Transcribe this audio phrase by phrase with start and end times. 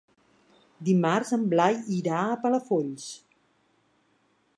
[0.87, 3.07] Dimarts en Blai irà a Palafolls.